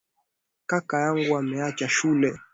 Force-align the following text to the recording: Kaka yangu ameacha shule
Kaka 0.67 0.99
yangu 0.99 1.37
ameacha 1.37 1.89
shule 1.89 2.39